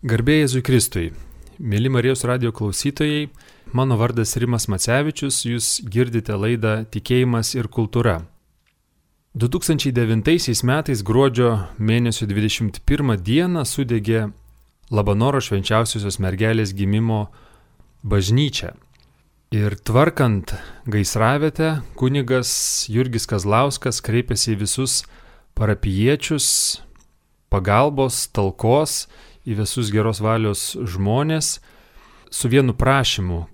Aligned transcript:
Garbėjai 0.00 0.46
Jėzui 0.46 0.60
Kristui. 0.64 1.08
Mėly 1.60 1.90
Marijos 1.92 2.22
radio 2.24 2.54
klausytojai, 2.56 3.26
mano 3.76 3.98
vardas 4.00 4.32
Rimas 4.40 4.64
Macevičius, 4.72 5.42
jūs 5.44 5.66
girdite 5.84 6.38
laidą 6.40 6.86
Tikėjimas 6.88 7.50
ir 7.52 7.68
kultūra. 7.68 8.22
2009 9.36 10.64
metais 10.64 11.04
gruodžio 11.04 11.50
mėnesio 11.76 12.24
21 12.32 13.20
dieną 13.20 13.66
sudegė 13.68 14.30
Labanoro 14.88 15.44
švenčiausiosios 15.44 16.16
mergelės 16.16 16.72
gimimo 16.72 17.26
bažnyčia. 18.00 18.72
Ir 19.52 19.76
tvarkant 19.76 20.56
gaisravietę, 20.88 21.82
kunigas 21.92 22.88
Jurgis 22.88 23.28
Kazlauskas 23.28 24.00
kreipėsi 24.00 24.54
į 24.56 24.62
visus 24.64 25.02
parapiečius 25.52 26.80
pagalbos, 27.52 28.30
talkos 28.32 29.10
į 29.48 29.56
visus 29.62 29.90
geros 29.92 30.20
valios 30.20 30.74
žmonės 30.76 31.58
su 32.30 32.50
vienu 32.50 32.74
prašymu 32.76 33.44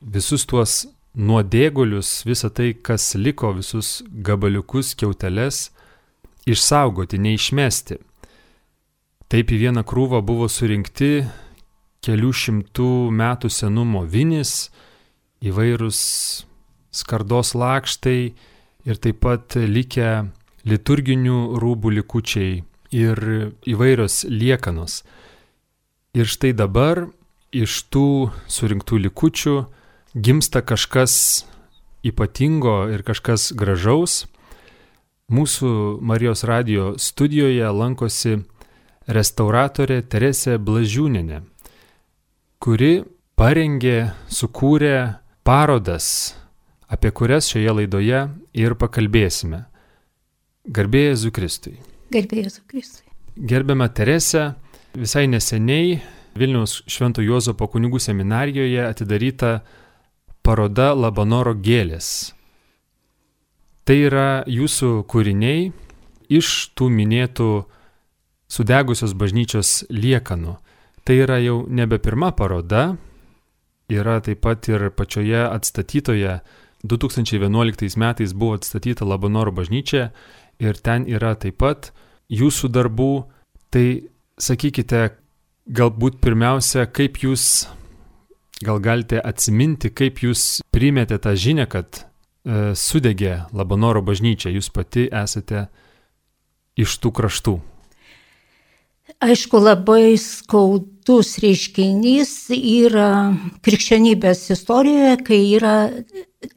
visus 0.00 0.46
tuos 0.48 0.86
nuodėgulius, 1.14 2.22
visą 2.26 2.50
tai, 2.54 2.72
kas 2.74 3.14
liko, 3.18 3.52
visus 3.56 4.00
gabaliukus, 4.10 4.94
keuteles, 4.94 5.70
išsaugoti, 6.48 7.18
neišmesti. 7.18 7.98
Taip 9.30 9.50
į 9.50 9.60
vieną 9.66 9.84
krūvą 9.86 10.22
buvo 10.26 10.48
surinkti 10.50 11.24
kelių 12.04 12.30
šimtų 12.32 12.92
metų 13.14 13.50
senumo 13.52 14.04
vinis, 14.08 14.70
įvairūs 15.44 16.00
skardos 16.90 17.54
lakštai 17.54 18.20
ir 18.88 19.00
taip 19.02 19.20
pat 19.22 19.56
likę 19.56 20.10
liturginių 20.66 21.60
rūbų 21.60 21.94
likučiai 22.00 22.60
ir 22.90 23.54
įvairios 23.66 24.24
liekanos. 24.28 25.02
Ir 26.14 26.26
štai 26.26 26.52
dabar 26.56 27.06
iš 27.54 27.84
tų 27.90 28.30
surinktų 28.50 28.98
likučių 29.06 29.56
gimsta 30.14 30.62
kažkas 30.62 31.44
ypatingo 32.06 32.88
ir 32.90 33.04
kažkas 33.06 33.52
gražaus. 33.54 34.24
Mūsų 35.30 36.00
Marijos 36.02 36.42
radio 36.42 36.96
studijoje 36.98 37.68
lankosi 37.70 38.40
restauratorė 39.06 40.00
Teresė 40.02 40.56
Blažiūnenė, 40.58 41.44
kuri 42.58 43.04
parengė, 43.38 44.10
sukūrė 44.26 44.96
parodas, 45.46 46.34
apie 46.90 47.14
kurias 47.14 47.46
šioje 47.52 47.76
laidoje 47.78 48.24
ir 48.58 48.74
pakalbėsime. 48.74 49.64
Garbėjai 50.66 51.16
Zukristui. 51.22 51.78
Garbėjai 52.10 52.50
Zukristui. 52.50 53.06
Gerbiama 53.36 53.86
Teresė, 53.94 54.50
Visai 54.98 55.28
neseniai 55.30 56.00
Vilniaus 56.34 56.80
Švento 56.90 57.22
Juozapo 57.22 57.68
kunigų 57.70 58.00
seminarijoje 58.02 58.82
atidaryta 58.82 59.60
paroda 60.42 60.88
Labanoro 60.98 61.52
gėlės. 61.54 62.32
Tai 63.86 63.96
yra 64.08 64.42
jūsų 64.50 65.04
kūriniai 65.06 65.70
iš 66.26 66.50
tų 66.74 66.88
minėtų 66.90 67.50
sudegusios 68.50 69.14
bažnyčios 69.14 69.84
liekanų. 69.94 70.56
Tai 71.06 71.14
yra 71.22 71.38
jau 71.38 71.62
nebe 71.70 72.00
pirma 72.02 72.32
paroda, 72.34 72.96
yra 73.86 74.18
taip 74.26 74.42
pat 74.42 74.66
ir 74.74 74.90
pačioje 74.90 75.46
atstatytoje 75.46 76.40
2011 76.82 77.96
metais 77.96 78.34
buvo 78.34 78.58
atstatyta 78.58 79.06
Labanoro 79.06 79.52
bažnyčia 79.54 80.10
ir 80.60 80.78
ten 80.78 81.06
yra 81.08 81.34
taip 81.40 81.58
pat 81.62 81.90
jūsų 82.30 82.70
darbų. 82.72 83.12
Tai 83.70 83.86
sakykite, 84.40 85.02
galbūt 85.70 86.18
pirmiausia, 86.22 86.86
kaip 86.90 87.20
jūs 87.22 87.68
gal 88.64 88.80
galite 88.82 89.20
atsiminti, 89.22 89.90
kaip 89.94 90.20
jūs 90.24 90.60
primėte 90.74 91.18
tą 91.22 91.32
žinę, 91.38 91.66
kad 91.70 92.02
e, 92.02 92.72
sudegė 92.76 93.46
Labanoro 93.56 94.02
bažnyčia, 94.04 94.52
jūs 94.52 94.68
pati 94.74 95.08
esate 95.08 95.68
iš 96.80 96.98
tų 97.00 97.12
kraštų. 97.16 97.56
Aišku, 99.20 99.58
labai 99.58 100.14
skaudus 100.20 101.34
reiškinys 101.42 102.32
yra 102.54 103.34
krikščionybės 103.64 104.46
istorijoje, 104.54 105.16
kai 105.26 105.40
yra 105.56 105.74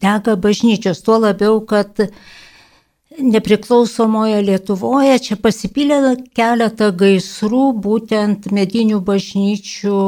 dega 0.04 0.36
bažnyčios, 0.40 1.02
tuo 1.04 1.18
labiau, 1.24 1.58
kad 1.68 1.98
nepriklausomoje 3.20 4.42
Lietuvoje 4.44 5.18
čia 5.28 5.38
pasipylė 5.42 6.16
keletą 6.36 6.92
gaisrų, 6.98 7.66
būtent 7.84 8.50
medinių 8.54 9.02
bažnyčių 9.06 10.00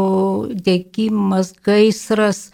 degimas, 0.66 1.54
gaisras. 1.66 2.50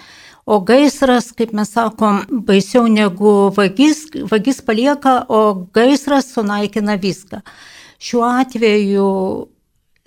O 0.46 0.58
gaisras, 0.66 1.30
kaip 1.38 1.54
mes 1.56 1.70
sakom, 1.76 2.24
baisiau 2.48 2.90
negu 2.90 3.52
vagis, 3.56 4.08
vagis 4.32 4.60
palieka, 4.66 5.22
o 5.30 5.68
gaisras 5.74 6.32
sunaikina 6.34 6.98
viską. 7.00 7.44
Šiuo 8.02 8.26
atveju 8.26 9.08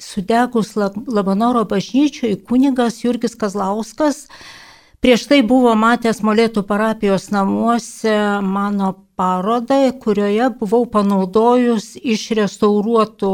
sudegus 0.02 0.74
Labanoro 0.76 1.62
bažnyčiui 1.70 2.34
kunigas 2.42 2.98
Jurgis 3.04 3.38
Kazlauskas 3.38 4.26
Prieš 5.04 5.26
tai 5.28 5.42
buvo 5.44 5.74
matęs 5.76 6.22
Molėtų 6.24 6.62
parapijos 6.64 7.26
namuose 7.28 8.14
mano 8.40 8.86
parodą, 9.16 9.78
kurioje 10.02 10.48
buvau 10.58 10.84
panaudojus 10.90 11.94
iš 12.00 12.26
restauruotų 12.38 13.30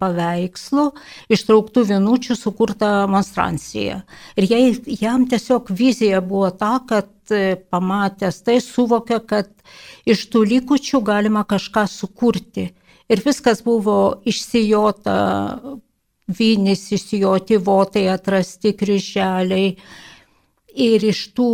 paveikslų, 0.00 0.86
ištrauktų 1.32 1.84
vienučių 1.90 2.36
sukurtą 2.38 2.92
monstranciją. 3.10 4.00
Ir 4.38 4.48
jai, 4.50 4.62
jam 5.00 5.26
tiesiog 5.30 5.70
vizija 5.70 6.22
buvo 6.22 6.50
ta, 6.54 6.78
kad 6.88 7.10
e, 7.34 7.56
pamatęs 7.70 8.42
tai 8.46 8.58
suvokė, 8.64 9.20
kad 9.26 9.50
iš 10.06 10.26
tų 10.32 10.44
likučių 10.52 11.02
galima 11.06 11.44
kažką 11.48 11.86
sukurti. 11.90 12.70
Ir 13.10 13.22
viskas 13.22 13.62
buvo 13.62 14.22
išsijota, 14.26 15.16
vynis 16.26 16.88
išsijoti, 16.94 17.58
votai 17.62 18.08
atrasti, 18.10 18.74
kryželiai 18.74 19.76
ir 20.76 21.04
iš 21.08 21.22
tų 21.36 21.50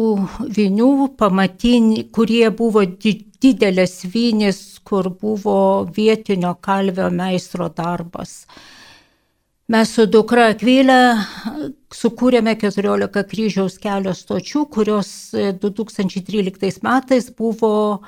vinių 0.56 1.12
pamatinių, 1.18 2.08
kurie 2.14 2.48
buvo 2.54 2.82
didelės 2.84 4.02
vinys, 4.12 4.60
kur 4.84 5.10
buvo 5.14 5.86
vietinio 5.94 6.54
kalvio 6.60 7.08
meistro 7.14 7.70
darbas. 7.70 8.42
Mes 9.72 9.92
su 9.94 10.04
dukra 10.10 10.50
Akvilė 10.52 10.98
sukūrėme 11.94 12.56
14 12.60 13.22
kryžiaus 13.30 13.78
kelio 13.80 14.12
stočių, 14.16 14.66
kurios 14.74 15.12
2013 15.32 16.82
metais 16.84 17.30
buvo 17.38 18.02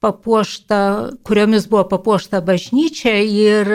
papuošta, 0.00 0.80
kuriomis 1.26 1.66
buvo 1.72 1.86
papuošta 1.90 2.42
bažnyčia 2.44 3.16
ir 3.24 3.72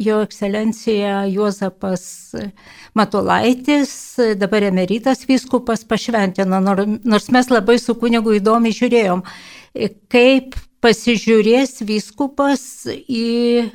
jo 0.00 0.20
ekscelencija 0.24 1.26
Juozapas 1.28 2.34
Matulaitis, 2.96 3.92
dabar 4.40 4.64
emeritas 4.70 5.26
vyskupas, 5.28 5.84
pašventino, 5.84 6.60
nors 6.60 7.28
mes 7.30 7.52
labai 7.52 7.78
su 7.78 7.94
kunigu 8.00 8.38
įdomiai 8.38 8.74
žiūrėjom, 8.76 9.22
kaip 10.12 10.56
pasižiūrės 10.80 11.82
vyskupas 11.84 12.64
į 12.88 13.68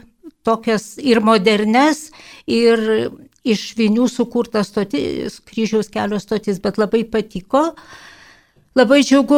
tokias 0.46 0.96
ir 1.02 1.22
modernes, 1.26 2.10
ir 2.50 2.82
iš 3.46 3.68
vinių 3.78 4.10
sukurtas 4.10 4.72
stotis, 4.74 5.40
kryžiaus 5.46 5.92
kelio 5.94 6.20
stotis, 6.22 6.60
bet 6.62 6.82
labai 6.82 7.04
patiko. 7.06 7.70
Labai 8.76 9.06
džiugu, 9.08 9.38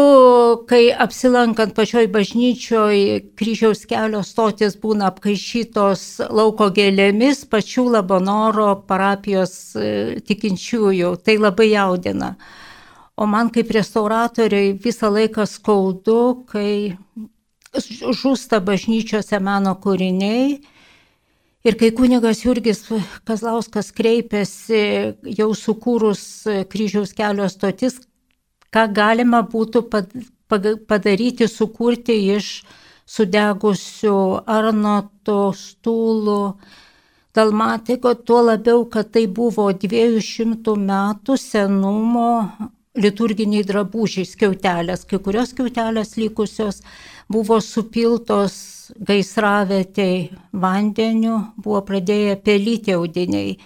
kai 0.66 0.88
apsilankant 1.04 1.76
pačioj 1.78 2.08
bažnyčioj 2.10 3.02
kryžiaus 3.38 3.84
kelio 3.86 4.24
stotis 4.26 4.74
būna 4.82 5.12
apkaišytos 5.12 6.06
lauko 6.34 6.72
gėlėmis 6.74 7.44
pačių 7.52 7.84
Labanoro 7.94 8.72
parapijos 8.90 9.54
e, 9.78 9.92
tikinčiųjų. 10.26 11.12
Tai 11.22 11.38
labai 11.44 11.70
jaudina. 11.70 12.32
O 13.14 13.30
man 13.30 13.54
kaip 13.54 13.70
restauratoriai 13.78 14.74
visą 14.74 15.14
laiką 15.14 15.46
skaudu, 15.46 16.18
kai 16.50 16.98
žūsta 17.78 18.58
bažnyčiose 18.66 19.38
meno 19.38 19.78
kūriniai. 19.86 20.58
Ir 21.62 21.78
kai 21.78 21.94
kunigas 21.94 22.42
Jurgis 22.42 22.88
Kazlauskas 23.22 23.94
kreipėsi 23.94 24.84
jau 25.38 25.52
sukūrus 25.54 26.28
kryžiaus 26.74 27.14
kelio 27.14 27.46
stotis, 27.54 28.02
ką 28.74 28.88
galima 28.94 29.44
būtų 29.48 29.84
padaryti, 30.88 31.48
sukurti 31.52 32.18
iš 32.36 32.52
sudegusių 33.08 34.18
arnoto 34.52 35.40
stūlų, 35.56 36.42
dalmatiko, 37.38 38.14
tuo 38.28 38.42
labiau, 38.50 38.86
kad 38.92 39.14
tai 39.16 39.28
buvo 39.28 39.70
200 39.72 40.76
metų 40.90 41.38
senumo 41.40 42.32
liturginiai 42.98 43.64
drabužiai, 43.68 44.26
skiautelės, 44.26 45.06
kai 45.08 45.20
kurios 45.24 45.54
skiautelės 45.54 46.18
likusios 46.18 46.82
buvo 47.32 47.60
supiltos 47.62 48.58
gaisravietei 49.08 50.32
vandeniu, 50.52 51.40
buvo 51.62 51.84
pradėję 51.88 52.38
pelyti 52.44 52.96
audiniai. 52.98 53.58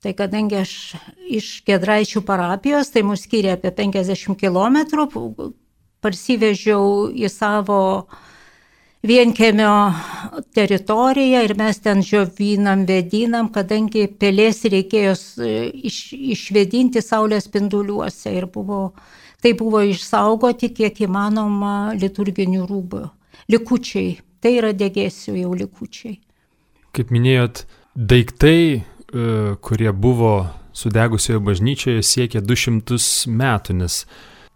Tai 0.00 0.14
kadangi 0.16 0.56
aš 0.56 0.72
iš 1.28 1.46
Gedraičių 1.68 2.22
parapijos, 2.24 2.88
tai 2.88 3.02
mus 3.04 3.26
skiria 3.26 3.58
apie 3.58 3.68
50 3.76 4.32
km, 4.40 4.78
parsivežiau 6.00 7.10
į 7.12 7.28
savo 7.28 7.80
vienkėmio 9.04 9.72
teritoriją 10.56 11.42
ir 11.44 11.52
mes 11.58 11.80
ten 11.84 12.00
žiovinam, 12.04 12.86
vedinam, 12.88 13.50
kadangi 13.52 14.06
pelės 14.20 14.62
reikėjo 14.72 15.12
iš, 15.90 15.98
išvedinti 16.36 17.02
saulės 17.04 17.44
spinduliuose 17.48 18.32
ir 18.38 18.46
buvo, 18.54 18.94
tai 19.44 19.52
buvo 19.56 19.82
išsaugoti 19.84 20.70
kiek 20.80 21.02
įmanoma 21.04 21.92
liturginių 22.00 22.64
rūbų. 22.68 23.02
Likučiai, 23.52 24.16
tai 24.40 24.54
yra 24.62 24.72
degėsių 24.72 25.36
jau 25.42 25.52
likučiai. 25.60 26.16
Kaip 26.96 27.12
minėjot, 27.12 27.66
daiktai 27.94 28.80
kurie 29.10 29.92
buvo 29.92 30.46
sudegusioje 30.72 31.40
bažnyčioje, 31.42 32.02
siekia 32.02 32.40
200 32.40 33.26
metų, 33.26 33.72
nes 33.82 34.06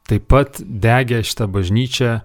taip 0.08 0.26
pat 0.30 0.60
degė 0.62 1.22
šitą 1.26 1.46
bažnyčią 1.50 2.20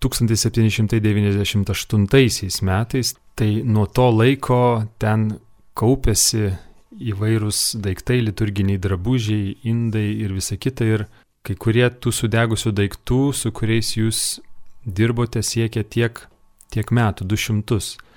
1798 0.00 2.62
metais. 2.62 3.14
Tai 3.34 3.62
nuo 3.64 3.86
to 3.86 4.10
laiko 4.12 4.84
ten 5.00 5.38
kaupėsi 5.78 6.52
įvairūs 7.00 7.76
daiktai, 7.80 8.20
liturginiai 8.26 8.78
drabužiai, 8.82 9.56
indai 9.64 10.20
ir 10.20 10.32
visa 10.36 10.56
kita. 10.60 10.84
Ir 10.84 11.06
kai 11.46 11.54
kurie 11.56 11.88
tų 11.88 12.12
sudegusių 12.12 12.72
daiktų, 12.76 13.32
su 13.32 13.52
kuriais 13.56 13.96
jūs 13.96 14.40
dirbote, 14.84 15.42
siekia 15.42 15.84
tiek, 15.84 16.28
tiek 16.72 16.90
metų, 16.92 17.24
200. 17.30 18.09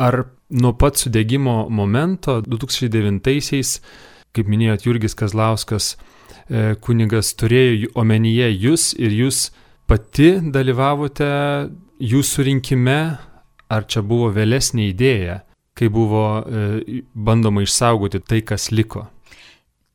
Ar 0.00 0.22
nuo 0.48 0.72
pat 0.80 0.96
sudėgymo 0.96 1.66
momento 1.68 2.38
2009-aisiais, 2.46 3.76
kaip 4.32 4.48
minėjot, 4.48 4.86
Jurgis 4.86 5.16
Kazlauskas, 5.18 5.92
e, 6.48 6.74
kunigas 6.80 7.34
turėjo 7.36 7.92
omenyje 8.00 8.48
jūs 8.54 8.94
ir 8.96 9.12
jūs 9.12 9.50
pati 9.90 10.38
dalyvavote 10.54 11.30
jūsų 12.00 12.48
rinkime, 12.48 13.00
ar 13.70 13.86
čia 13.86 14.02
buvo 14.02 14.30
vėlesnė 14.34 14.88
idėja, 14.90 15.40
kai 15.76 15.90
buvo 15.92 16.24
e, 16.40 17.02
bandoma 17.14 17.64
išsaugoti 17.66 18.22
tai, 18.24 18.40
kas 18.46 18.70
liko? 18.72 19.06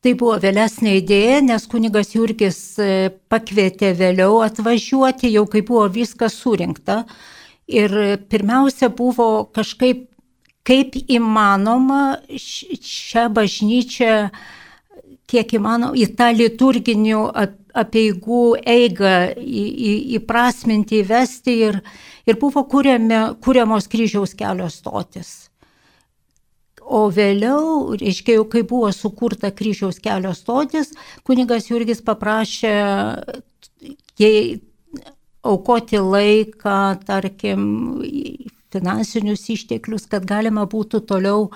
Tai 0.05 0.13
buvo 0.19 0.35
vėlesnė 0.37 0.99
idėja, 0.99 1.39
nes 1.41 1.63
kunigas 1.65 2.13
Jurgis 2.13 2.59
e, 2.77 3.09
pakvietė 3.31 3.95
vėliau 3.97 4.43
atvažiuoti, 4.45 5.31
jau 5.33 5.47
kai 5.49 5.63
buvo 5.65 5.87
viskas 5.89 6.37
surinkta. 6.37 7.01
Ir 7.65 7.91
pirmiausia 8.29 8.91
buvo 8.93 9.47
kažkaip, 9.55 10.05
kaip 10.65 10.97
įmanoma 11.09 12.19
šią 12.37 13.25
bažnyčią, 13.33 14.17
kiek 15.25 15.55
įmanoma, 15.57 15.97
į 15.97 16.11
tą 16.17 16.29
liturginių 16.35 17.21
apieigų 17.75 18.43
eigą 18.61 19.15
į, 19.41 19.63
į, 19.65 19.95
įprasminti, 20.19 21.01
įvesti 21.01 21.57
ir, 21.69 21.81
ir 22.29 22.37
buvo 22.41 22.63
kuriame, 22.69 23.21
kuriamos 23.41 23.89
kryžiaus 23.91 24.35
kelio 24.37 24.69
stotis. 24.69 25.49
O 26.85 27.07
vėliau, 27.09 27.95
reiškia, 27.97 28.37
jau 28.37 28.45
kai 28.45 28.61
buvo 28.61 28.91
sukurta 28.93 29.49
kryžiaus 29.49 29.97
kelio 30.03 30.35
stotis, 30.37 30.93
kunigas 31.25 31.71
Jurgis 31.71 32.03
paprašė, 32.05 32.75
jei 34.21 34.59
aukoti 35.45 36.01
laiką, 36.01 36.77
tarkim, 37.07 37.65
finansinius 38.75 39.47
išteklius, 39.53 40.07
kad 40.11 40.25
galima 40.27 40.65
būtų 40.69 41.03
toliau 41.07 41.49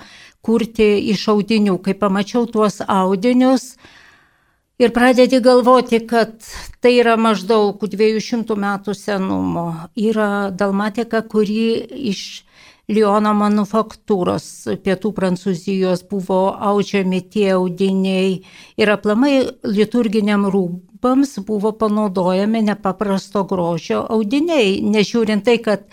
kurti 0.45 0.88
iš 1.12 1.27
audinių. 1.33 1.77
Kai 1.83 1.95
pamačiau 2.00 2.47
tuos 2.47 2.80
audinius 2.86 3.74
ir 4.80 4.94
pradedi 4.95 5.41
galvoti, 5.44 6.00
kad 6.07 6.38
tai 6.80 6.95
yra 7.01 7.18
maždaug 7.19 7.81
200 7.83 8.56
metų 8.56 8.95
senumo, 8.95 9.68
yra 9.95 10.50
dalmatika, 10.56 11.21
kuri 11.21 11.65
iš 12.13 12.44
Liono 12.89 13.36
manufaktūros 13.38 14.45
pietų 14.81 15.12
Prancūzijos 15.13 16.01
buvo 16.09 16.39
audžiami 16.71 17.19
tie 17.30 17.51
audiniai 17.53 18.39
ir 18.81 18.89
aplamai 18.89 19.33
liturginiam 19.62 20.47
rūbams 20.50 21.36
buvo 21.45 21.69
panaudojami 21.77 22.63
nepaprasto 22.71 23.44
grožio 23.51 24.00
audiniai, 24.09 24.80
nežiūrint 24.81 25.45
tai, 25.45 25.59
kad 25.62 25.83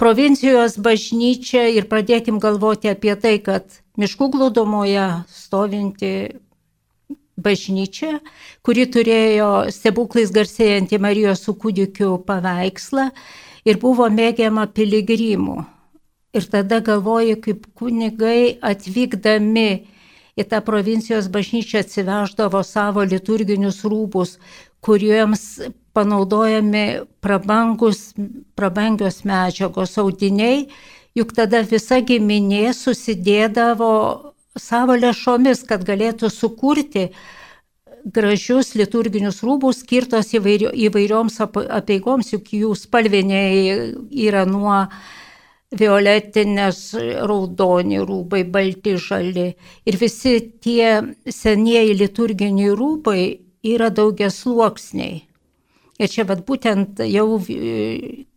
provincijos 0.00 0.78
bažnyčia 0.80 1.66
ir 1.76 1.90
pradėkim 1.90 2.38
galvoti 2.40 2.88
apie 2.88 3.12
tai, 3.20 3.34
kad 3.44 3.68
miškų 4.00 4.30
glūdomoje 4.32 5.04
stovinti 5.28 6.12
bažnyčia, 7.36 8.14
kuri 8.64 8.86
turėjo 8.88 9.50
stebuklais 9.76 10.32
garsėjantį 10.32 11.02
Marijos 11.04 11.44
su 11.44 11.52
kūdikiu 11.52 12.16
paveikslą 12.24 13.10
ir 13.68 13.80
buvo 13.84 14.08
mėgiama 14.08 14.64
piligrimų 14.72 15.58
Ir 16.30 16.46
tada 16.46 16.78
galvoju, 16.78 17.40
kaip 17.42 17.64
kunigai 17.74 18.54
atvykdami 18.62 19.70
į 20.38 20.46
tą 20.46 20.60
provincijos 20.62 21.26
bažnyčią 21.32 21.82
atsiveždavo 21.82 22.62
savo 22.62 23.02
liturginius 23.02 23.82
rūbus, 23.82 24.36
kuriems 24.80 25.42
panaudojami 25.92 26.84
prabangus, 27.20 28.12
prabangios 28.54 29.24
medžiagos 29.26 29.98
audiniai, 29.98 30.68
juk 31.18 31.34
tada 31.34 31.64
visa 31.66 31.98
giminė 31.98 32.70
susidėdavo 32.78 33.92
savo 34.58 34.96
lėšomis, 35.02 35.64
kad 35.66 35.82
galėtų 35.86 36.30
sukurti 36.30 37.08
gražius 38.04 38.76
liturginius 38.78 39.42
rūbus 39.44 39.82
skirtos 39.82 40.30
įvairio, 40.38 40.70
įvairioms 40.72 41.42
apeigoms, 41.42 42.30
juk 42.32 42.54
jų 42.54 42.70
spalviniai 42.78 43.90
yra 44.30 44.46
nuo 44.48 44.86
violetinės, 45.70 46.80
raudoni 47.26 48.00
rūbai, 48.02 48.42
balti, 48.50 48.96
žali. 48.98 49.52
Ir 49.86 49.98
visi 50.00 50.38
tie 50.62 51.14
senieji 51.30 51.94
liturginiai 52.00 52.74
rūbai 52.74 53.22
yra 53.70 53.90
daugia 53.94 54.30
sluoksniai. 54.34 55.22
Ir 56.00 56.08
čia 56.08 56.24
bet 56.24 56.46
būtent 56.48 57.02
jau 57.04 57.26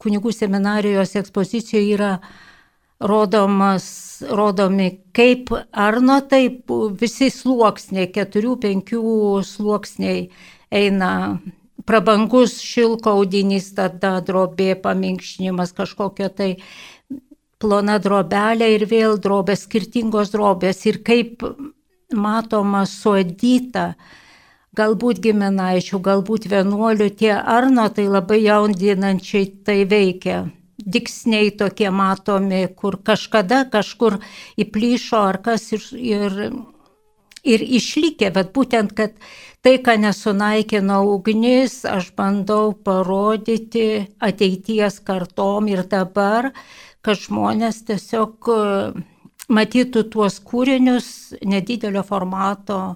kunigų 0.04 0.34
seminarijos 0.36 1.16
ekspozicijoje 1.16 1.94
yra 1.96 2.18
rodomas, 3.04 3.86
rodomi 4.30 4.90
kaip 5.16 5.50
Arno, 5.72 6.20
taip 6.28 6.72
visi 7.00 7.32
sluoksniai, 7.32 8.12
keturių, 8.14 8.58
penkių 8.68 9.04
sluoksniai 9.48 10.28
eina 10.76 11.12
prabangus 11.88 12.58
šilko 12.64 13.18
audinys, 13.18 13.72
tada 13.76 14.18
drobė, 14.24 14.74
paminkšnimas 14.84 15.74
kažkokio 15.76 16.30
tai 16.36 16.50
plona 17.64 17.98
drobelė 18.04 18.74
ir 18.76 18.84
vėl 18.92 19.16
drobės, 19.24 19.64
skirtingos 19.68 20.34
drobės 20.36 20.84
ir 20.90 21.00
kaip 21.08 21.46
matoma 22.14 22.84
suodyta, 22.90 23.94
galbūt 24.78 25.22
giminaičių, 25.24 26.00
galbūt 26.04 26.50
vienuolių, 26.52 27.10
tie 27.20 27.32
arno 27.38 27.88
tai 27.94 28.08
labai 28.10 28.44
jaundinančiai 28.44 29.50
tai 29.66 29.84
veikia. 29.90 30.44
Diksniai 30.84 31.54
tokie 31.56 31.90
matomi, 31.94 32.66
kur 32.76 32.98
kažkada 33.06 33.64
kažkur 33.72 34.18
įplyšo 34.60 35.22
ar 35.30 35.40
kas 35.46 35.70
ir, 35.76 35.86
ir, 35.96 36.40
ir 37.46 37.66
išlikė, 37.80 38.34
bet 38.36 38.52
būtent, 38.56 38.96
kad 38.98 39.14
tai, 39.64 39.78
ką 39.86 39.96
nesunaikino 40.02 41.04
ugnis, 41.14 41.84
aš 41.88 42.10
bandau 42.18 42.74
parodyti 42.74 44.10
ateities 44.20 45.00
kartom 45.08 45.70
ir 45.72 45.86
dabar, 45.88 46.52
kad 47.04 47.20
žmonės 47.20 47.84
tiesiog 47.88 48.50
e, 48.50 48.60
matytų 49.52 50.06
tuos 50.14 50.40
kūrinius 50.44 51.08
nedidelio 51.44 52.04
formato, 52.08 52.96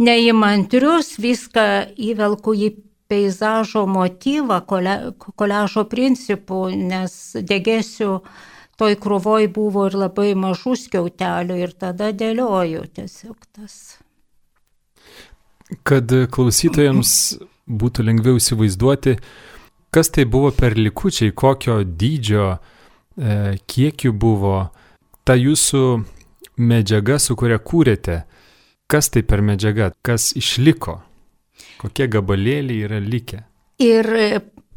neįmantrius, 0.00 1.18
viską 1.20 1.66
įvelku 2.00 2.56
į 2.56 2.70
peizažo 3.10 3.84
motyvą, 3.90 4.62
koležo 5.36 5.84
principų, 5.90 6.62
nes 6.72 7.16
degėsiu 7.36 8.20
toj 8.80 8.96
krūvoj 9.02 9.50
buvo 9.52 9.88
ir 9.90 9.98
labai 10.06 10.30
mažų 10.38 10.76
skiautelių 10.86 11.58
ir 11.60 11.74
tada 11.76 12.14
dėlioju 12.16 12.86
tiesiog 12.96 13.36
tas. 13.52 13.98
Kad 15.86 16.10
klausytojams 16.32 17.12
būtų 17.68 18.06
lengviau 18.08 18.40
įsivaizduoti, 18.40 19.18
kas 19.92 20.10
tai 20.14 20.24
buvo 20.24 20.54
per 20.54 20.78
likučiai, 20.78 21.34
kokio 21.36 21.82
dydžio 21.84 22.46
uh, 22.54 22.78
kiek 23.70 24.06
jų 24.06 24.12
buvo, 24.16 24.70
ta 25.24 25.36
jūsų 25.36 25.84
medžiaga, 26.60 27.18
su 27.20 27.36
kuria 27.38 27.58
kūrėte, 27.60 28.22
kas 28.90 29.10
tai 29.12 29.22
per 29.22 29.42
medžiaga, 29.44 29.90
kas 30.02 30.30
išliko, 30.38 31.00
kokie 31.80 32.08
gabalėliai 32.10 32.86
yra 32.88 33.00
likę. 33.04 33.44
Ir 33.80 34.08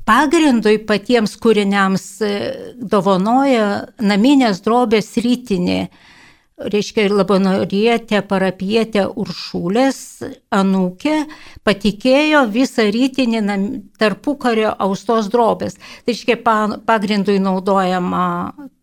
pagrindui 0.08 0.78
patiems 0.88 1.36
kūriniams 1.42 2.06
e, 2.24 2.34
dovanoja 2.80 3.68
naminės 4.04 4.62
drobės 4.64 5.14
rytinė, 5.24 5.88
reiškia 6.58 7.08
ir 7.08 7.16
labanorietė, 7.18 8.22
parapietė 8.28 9.08
Uršulės 9.20 9.98
anūkė, 10.54 11.16
patikėjo 11.66 12.46
visą 12.54 12.86
rytinį 12.94 13.42
tarpukario 14.02 14.76
austos 14.86 15.32
drobės. 15.34 15.80
Tai 16.06 16.14
reiškia, 16.14 16.40
pagrindui 16.86 17.40
naudojama 17.42 18.28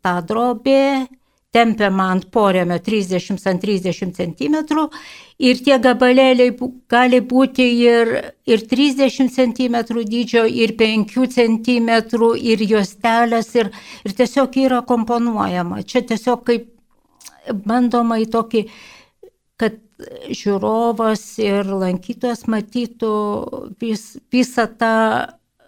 ta 0.03 0.19
drobė, 0.27 1.07
tempiama 1.55 2.13
ant 2.15 2.29
porėmio 2.31 2.79
30 2.79 3.47
ant 3.51 3.65
30 3.65 4.13
cm 4.15 4.57
ir 5.41 5.63
tie 5.65 5.79
gabalėliai 5.83 6.53
gali 6.91 7.21
būti 7.33 7.67
ir, 7.83 8.13
ir 8.47 8.63
30 8.71 9.33
cm 9.35 9.79
dydžio, 9.99 10.45
ir 10.47 10.77
5 10.79 11.17
cm, 11.35 11.91
ir 12.53 12.67
juostelės, 12.73 13.55
ir, 13.59 13.73
ir 14.05 14.15
tiesiog 14.21 14.61
yra 14.63 14.83
komponuojama. 14.87 15.83
Čia 15.83 16.05
tiesiog 16.13 16.45
kaip 16.47 16.69
bandoma 17.67 18.21
į 18.23 18.29
tokį, 18.33 18.65
kad 19.61 19.79
žiūrovas 20.33 21.23
ir 21.43 21.69
lankytojas 21.69 22.47
matytų 22.49 23.15
vis, 23.81 24.17
visą 24.33 24.67
tą 24.81 24.95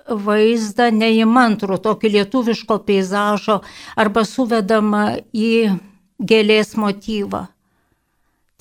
vaizdą 0.08 0.90
neįmantrų, 0.94 1.78
tokį 1.82 2.12
lietuviško 2.16 2.78
peizažo 2.86 3.60
arba 3.96 4.24
suvedama 4.26 5.04
į 5.32 5.78
gėlės 6.22 6.76
motyvą. 6.78 7.46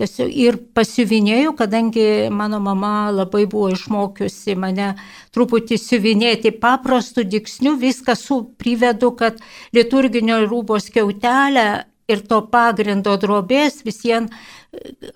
Tiesiog 0.01 0.31
ir 0.33 0.55
pasiuvinėjau, 0.74 1.51
kadangi 1.60 2.05
mano 2.33 2.57
mama 2.63 3.12
labai 3.13 3.43
buvo 3.45 3.67
išmokiusi 3.69 4.55
mane 4.57 4.95
truputį 5.36 5.77
siuvinėti 5.77 6.53
paprastų 6.57 7.27
diksnių, 7.29 7.75
viską 7.77 8.15
su 8.17 8.39
privedu, 8.57 9.12
kad 9.13 9.38
liturginio 9.77 10.39
rūbos 10.48 10.89
keutelę 10.93 11.67
ir 12.12 12.24
to 12.27 12.41
pagrindo 12.51 13.15
drobės 13.20 13.82
visiems 13.86 14.34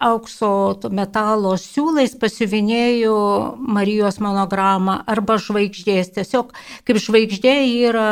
aukso 0.03 0.49
metalo 0.91 1.55
siūlais 1.59 2.15
pasiuvinėjau 2.19 3.17
Marijos 3.59 4.19
monogramą 4.23 4.99
arba 5.07 5.37
žvaigždės. 5.39 6.11
Tiesiog 6.17 6.51
kaip 6.87 6.99
žvaigždė 7.01 7.55
yra 7.87 8.09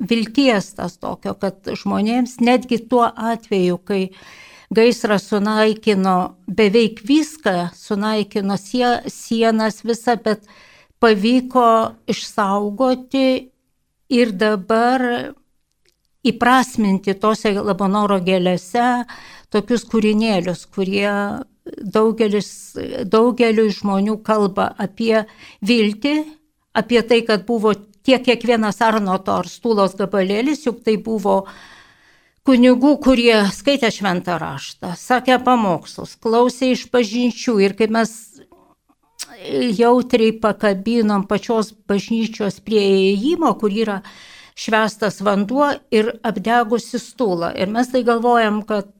vilties 0.00 0.72
tas 0.78 0.96
tokio, 0.98 1.34
kad 1.38 1.70
žmonėms 1.76 2.38
netgi 2.40 2.80
tuo 2.90 3.04
atveju, 3.06 3.78
kai 3.84 4.02
gaisras 4.74 5.28
sunaikino 5.30 6.16
beveik 6.46 7.02
viską, 7.06 7.70
sunaikino 7.76 8.56
sie, 8.58 8.86
sienas 9.10 9.82
visą, 9.84 10.16
bet 10.24 10.46
pavyko 11.02 11.96
išsaugoti 12.10 13.50
ir 14.10 14.32
dabar 14.34 15.34
įprasminti 16.26 17.14
tose 17.20 17.52
Labanoro 17.56 18.20
gėlėse 18.24 19.04
tokius 19.52 19.86
kūrinėlius, 19.88 20.66
kurie 20.72 21.08
daugelis, 21.80 22.50
daugeliu 23.08 23.68
žmonių 23.72 24.18
kalba 24.26 24.70
apie 24.78 25.24
viltį, 25.64 26.16
apie 26.76 27.02
tai, 27.06 27.22
kad 27.26 27.46
buvo 27.48 27.74
tiek 28.06 28.22
kiekvienas 28.24 28.80
Arnoto 28.84 29.36
ar 29.40 29.48
Stulos 29.48 29.96
gabalėlis, 29.98 30.64
juk 30.66 30.82
tai 30.86 30.96
buvo 31.00 31.44
kunigų, 32.48 32.96
kurie 33.04 33.36
skaitė 33.54 33.90
šventą 33.92 34.38
raštą, 34.40 34.94
sakė 34.96 35.38
pamokslus, 35.44 36.16
klausė 36.20 36.72
iš 36.74 36.86
pažinčių 36.92 37.58
ir 37.66 37.76
kai 37.78 37.90
mes 37.92 38.14
jautriai 39.76 40.32
pakabinom 40.40 41.26
pačios 41.28 41.72
bažnyčios 41.88 42.60
prie 42.64 42.80
įėjimo, 42.80 43.52
kur 43.60 43.72
yra 43.72 44.00
švestas 44.60 45.20
vanduo 45.24 45.70
ir 45.94 46.12
apdegusi 46.26 47.00
stulą. 47.00 47.52
Ir 47.56 47.70
mes 47.72 47.88
tai 47.92 48.02
galvojam, 48.06 48.60
kad 48.68 48.90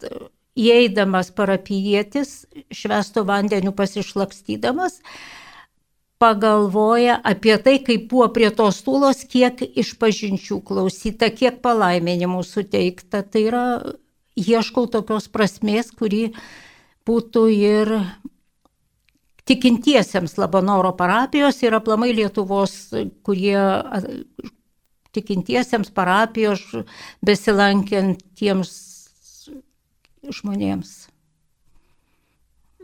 įeidamas 0.59 1.31
parapijėtis, 1.37 2.45
švestų 2.75 3.25
vandeniu 3.29 3.73
pasišlakstydamas, 3.77 5.01
pagalvoja 6.21 7.17
apie 7.25 7.57
tai, 7.65 7.79
kaip 7.85 8.09
buvo 8.11 8.29
prie 8.35 8.51
tos 8.53 8.83
stūlos, 8.83 9.23
kiek 9.29 9.63
išpažinčių 9.81 10.61
klausyta, 10.69 11.31
kiek 11.33 11.63
palaiminimų 11.65 12.43
suteikta. 12.45 13.23
Tai 13.25 13.45
yra, 13.47 13.65
ieškau 14.37 14.89
tokios 14.93 15.31
prasmės, 15.33 15.93
kuri 15.97 16.31
būtų 17.09 17.47
ir 17.57 17.95
tikintiesiems 19.49 20.37
Labanoro 20.39 20.93
parapijos 20.97 21.59
ir 21.65 21.75
aplamai 21.81 22.13
Lietuvos, 22.15 22.93
kurie 23.27 23.59
tikintiesiems 25.17 25.91
parapijos 25.95 26.63
besilankiantiems 27.27 28.73
žmonėms. 30.31 30.93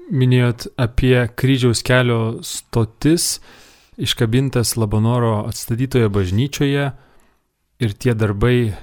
Minėjot 0.06 0.68
apie 0.78 1.16
kryžiaus 1.34 1.82
kelio 1.86 2.38
stotis, 2.46 3.40
iškabintas 3.98 4.76
Labanoro 4.78 5.40
atstatytoje 5.48 6.08
bažnyčioje 6.12 6.90
ir 7.82 7.94
tie 7.98 8.14
darbai 8.14 8.76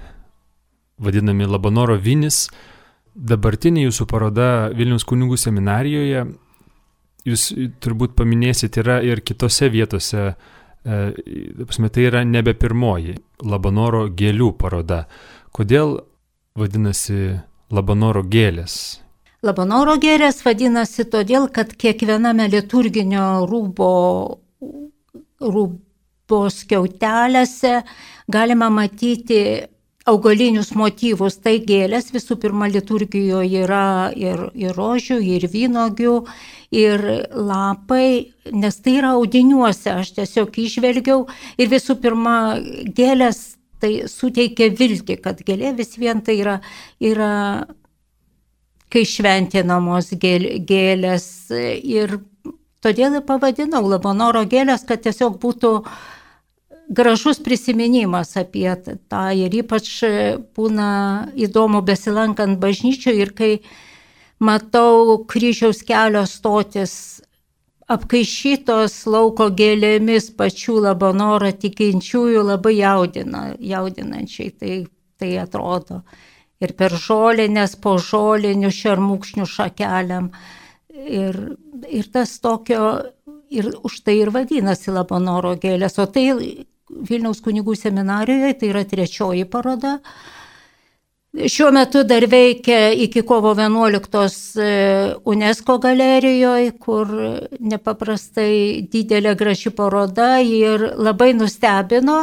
vadinami 0.99 1.47
Labanoro 1.47 1.95
vinis. 1.97 2.47
Dabartinė 3.13 3.85
jūsų 3.87 4.07
paroda 4.09 4.49
Vilnius 4.73 5.05
kunigų 5.05 5.37
seminarijoje, 5.37 6.25
jūs 7.29 7.45
turbūt 7.83 8.17
paminėsit, 8.17 8.79
yra 8.81 8.99
ir 9.05 9.21
kitose 9.21 9.69
vietose. 9.71 10.33
E, 10.83 11.13
tai 11.89 12.03
yra 12.03 12.23
nebe 12.27 12.53
pirmoji 12.59 13.15
Labanoro 13.47 14.09
gėlių 14.11 14.49
paroda. 14.59 15.05
Kodėl 15.55 15.97
vadinasi 16.59 17.39
Labanoro 17.73 18.23
gėlės. 18.27 18.99
Labanoro 19.43 19.95
gėlės 19.99 20.41
vadinasi 20.45 21.05
todėl, 21.11 21.49
kad 21.51 21.73
kiekviename 21.75 22.47
liturginio 22.51 23.43
rūbo, 23.49 23.89
rūbos 25.43 26.61
keutelėse 26.69 27.81
galima 28.31 28.69
matyti 28.71 29.41
augalinius 30.09 30.73
motyvus. 30.75 31.37
Tai 31.43 31.55
gėlės 31.63 32.11
visų 32.13 32.37
pirma 32.41 32.67
liturgijoje 32.71 33.63
yra 33.63 34.11
ir, 34.17 34.49
ir 34.57 34.75
rožių, 34.77 35.19
ir 35.23 35.47
vynogių, 35.51 36.15
ir 36.75 37.05
lapai, 37.31 38.33
nes 38.51 38.79
tai 38.83 38.97
yra 38.99 39.13
audiniuose, 39.17 39.91
aš 39.93 40.15
tiesiog 40.19 40.57
išvelgiau 40.65 41.27
ir 41.57 41.71
visų 41.71 41.99
pirma 42.03 42.37
gėlės 42.95 43.53
tai 43.83 44.05
suteikia 44.07 44.69
viltį, 44.71 45.17
kad 45.23 45.41
gėlė 45.43 45.73
vis 45.75 45.97
vien 45.99 46.21
tai 46.23 46.37
yra, 46.39 46.59
yra 47.03 47.31
kai 48.93 49.03
šventinamos 49.09 50.13
gėlės 50.21 51.27
ir 51.51 52.19
todėl 52.83 53.19
ir 53.19 53.25
pavadinau 53.27 53.83
Labanoro 53.87 54.43
gėlės, 54.47 54.85
kad 54.87 55.03
tiesiog 55.03 55.39
būtų 55.41 55.73
gražus 56.89 57.39
prisiminimas 57.43 58.35
apie 58.37 58.69
tą 59.09 59.23
ir 59.37 59.55
ypač 59.63 59.89
būna 60.55 60.89
įdomu 61.35 61.81
besilankant 61.85 62.59
bažnyčioje 62.59 63.21
ir 63.21 63.33
kai 63.37 63.51
matau 64.43 65.19
kryžiaus 65.29 65.83
kelio 65.87 66.25
stotis 66.27 67.21
apkaišytos 67.91 68.95
lauko 69.11 69.49
gėlėmis 69.53 70.31
pačių 70.37 70.79
labanoro 70.87 71.51
tikinčiųjų 71.51 72.43
labai 72.47 72.77
jaudina, 72.77 73.43
jaudinančiai 73.59 74.51
tai, 74.51 74.77
tai 75.19 75.35
atrodo. 75.41 76.03
Ir 76.63 76.73
per 76.79 76.95
žolinės, 76.95 77.75
po 77.75 77.97
žolinių 77.99 78.71
šermukšnių 78.71 79.47
šakeliam. 79.49 80.29
Ir, 80.93 81.35
ir 81.91 82.07
tas 82.13 82.37
tokio, 82.39 82.85
ir 83.51 83.73
už 83.83 83.99
tai 84.05 84.21
ir 84.21 84.31
vadinasi 84.31 84.93
labanoro 84.95 85.57
gėlės. 85.59 85.99
O 85.99 86.07
tai 86.07 86.29
Vilniaus 87.09 87.41
kunigų 87.43 87.75
seminarijoje 87.79 88.55
tai 88.59 88.71
yra 88.71 88.83
trečioji 88.87 89.45
paroda. 89.49 89.97
Šiuo 91.33 91.71
metu 91.73 92.03
dar 92.05 92.27
veikia 92.29 92.91
iki 92.93 93.23
kovo 93.25 93.55
11 93.57 94.61
e, 94.61 94.67
UNESCO 95.25 95.79
galerijoje, 95.81 96.71
kur 96.77 97.09
nepaprastai 97.57 98.85
didelė 98.93 99.33
graži 99.39 99.73
paroda 99.73 100.35
ir 100.45 100.91
labai 100.93 101.31
nustebino, 101.33 102.19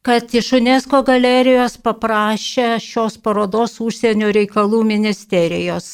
kad 0.00 0.32
iš 0.32 0.54
UNESCO 0.56 1.02
galerijos 1.04 1.76
paprašė 1.84 2.78
šios 2.80 3.20
parodos 3.20 3.76
užsienio 3.84 4.32
reikalų 4.32 4.80
ministerijos 4.94 5.90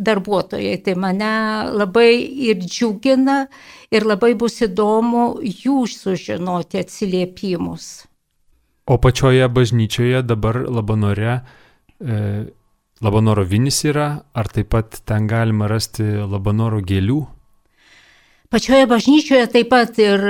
darbuotojai. 0.00 0.76
Tai 0.84 0.94
mane 1.00 1.32
labai 1.76 2.12
ir 2.48 2.60
džiugina 2.64 3.44
ir 3.92 4.06
labai 4.06 4.34
bus 4.38 4.60
įdomu 4.66 5.40
jų 5.44 5.84
sužinoti 5.90 6.80
atsiliepimus. 6.82 7.90
O 8.90 8.96
pačioje 8.98 9.46
bažnyčioje 9.48 10.22
dabar 10.26 10.64
Labanore, 10.66 11.40
e, 12.00 12.16
Labanoro 13.00 13.44
vinis 13.46 13.84
yra, 13.86 14.08
ar 14.34 14.48
taip 14.50 14.72
pat 14.74 15.02
ten 15.06 15.28
galima 15.30 15.68
rasti 15.70 16.02
Labanoro 16.02 16.80
gėlių? 16.82 17.20
Pačioje 18.50 18.88
bažnyčioje 18.90 19.46
taip 19.52 19.68
pat 19.70 19.98
ir 20.02 20.24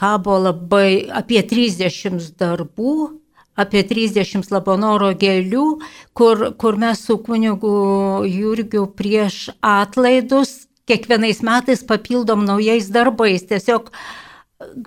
kabo 0.00 0.38
labai 0.40 1.04
apie 1.12 1.42
30 1.44 2.32
darbų 2.40 3.21
apie 3.58 3.82
30 3.88 4.50
Labonoro 4.52 5.12
gėlių, 5.18 5.66
kur, 6.16 6.50
kur 6.56 6.78
mes 6.80 7.04
su 7.06 7.18
kunigu 7.22 8.24
Jurgiu 8.28 8.86
prieš 8.96 9.50
atlaidus 9.60 10.66
kiekvienais 10.88 11.42
metais 11.46 11.84
papildom 11.86 12.44
naujais 12.48 12.88
darbais. 12.92 13.44
Tiesiog 13.48 13.92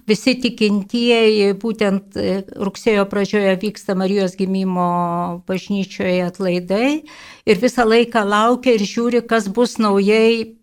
visi 0.07 0.35
tikintieji, 0.41 1.53
būtent 1.59 2.17
e, 2.19 2.35
rugsėjo 2.55 3.05
pradžioje 3.11 3.55
vyksta 3.61 3.95
Marijos 3.97 4.37
gimimo 4.39 5.41
bažnyčioje 5.49 6.21
atlaidai 6.25 6.91
ir 7.45 7.59
visą 7.61 7.85
laiką 7.87 8.23
laukia 8.27 8.75
ir 8.77 8.85
žiūri, 8.87 9.25
kas 9.27 9.49
bus 9.51 9.77
naujai 9.81 10.55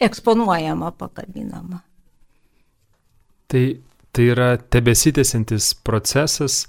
eksponuojama, 0.00 0.92
pakabinama. 0.98 1.82
Tai, 3.50 3.64
tai 4.14 4.26
yra 4.32 4.54
tebesitėsiantis 4.58 5.72
procesas 5.86 6.64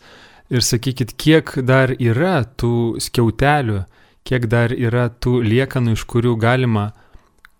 ir 0.51 0.65
sakykit, 0.65 1.15
kiek 1.15 1.53
dar 1.63 1.93
yra 1.95 2.41
tų 2.43 2.99
skiautelių, 3.01 3.85
kiek 4.27 4.47
dar 4.51 4.73
yra 4.75 5.07
tų 5.09 5.39
liekanų, 5.45 5.95
iš 5.95 6.03
kurių 6.11 6.35
galima 6.41 6.91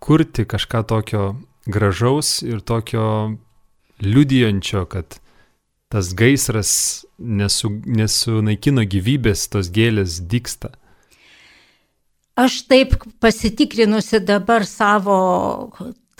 kurti 0.02 0.44
kažką 0.48 0.84
tokio 0.90 1.24
gražaus 1.66 2.42
ir 2.44 2.60
tokio 2.60 3.38
liudijančio, 4.02 4.84
kad 4.90 5.18
tas 5.92 6.12
gaisras 6.16 6.72
nesu, 7.18 7.70
nesunaikino 7.86 8.84
gyvybės, 8.88 9.46
tos 9.52 9.70
gėlės 9.72 10.20
dyksta. 10.24 10.72
Aš 12.40 12.62
taip 12.64 12.96
pasitikrinusi 13.20 14.22
dabar 14.24 14.64
savo 14.64 15.16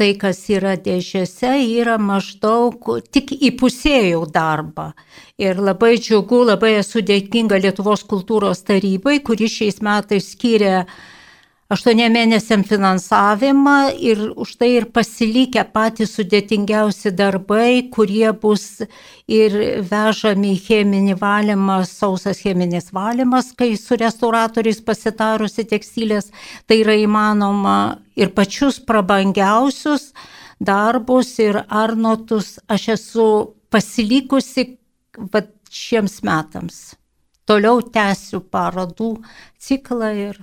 tai, 0.02 0.16
kas 0.18 0.40
yra 0.50 0.72
dėžėse, 0.74 1.52
yra 1.78 1.94
maždaug 2.02 2.88
tik 3.14 3.36
įpusėjau 3.38 4.24
darbą. 4.34 4.88
Ir 5.38 5.60
labai 5.62 5.94
džiugu, 6.00 6.40
labai 6.48 6.72
esu 6.80 7.04
dėkinga 7.06 7.60
Lietuvos 7.62 8.02
kultūros 8.10 8.64
tarybai, 8.66 9.20
kuri 9.22 9.46
šiais 9.46 9.78
metais 9.84 10.32
skiria 10.34 10.82
aštuoniem 11.72 12.12
mėnesiam 12.12 12.62
finansavimą 12.68 13.76
ir 13.96 14.20
už 14.36 14.50
tai 14.60 14.68
ir 14.76 14.86
pasilikę 14.92 15.64
patys 15.72 16.12
sudėtingiausi 16.18 17.12
darbai, 17.16 17.88
kurie 17.94 18.28
bus 18.42 18.82
ir 19.30 19.56
vežami 19.88 20.52
į 20.56 20.60
cheminį 20.66 21.16
valymą, 21.20 21.80
sausas 21.88 22.42
cheminis 22.44 22.90
valymas, 22.92 23.52
kai 23.56 23.72
su 23.80 23.96
restauratoriais 24.00 24.82
pasitarusi 24.84 25.64
tekstilės, 25.70 26.30
tai 26.66 26.82
yra 26.82 26.98
įmanoma 27.00 27.78
ir 28.20 28.34
pačius 28.36 28.80
prabangiausius 28.84 30.10
darbus 30.60 31.38
ir 31.42 31.62
arnotus 31.68 32.58
aš 32.68 32.88
esu 32.98 33.28
pasilikusi 33.72 34.68
vat, 35.32 35.48
šiems 35.72 36.20
metams. 36.26 36.80
Toliau 37.48 37.80
tęsiu 37.80 38.42
parodų 38.52 39.14
ciklą 39.58 40.10
ir 40.28 40.42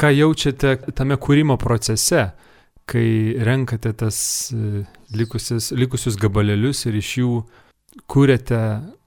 ką 0.00 0.10
jaučiate 0.16 0.76
tame 0.96 1.18
kūrimo 1.20 1.58
procese, 1.60 2.30
kai 2.88 3.36
renkate 3.46 3.92
tas 4.00 4.18
e, 4.54 4.84
likusius, 5.14 5.70
likusius 5.76 6.16
gabalėlius 6.20 6.86
ir 6.88 6.96
iš 7.00 7.12
jų 7.20 7.34
kūrėte 8.10 8.60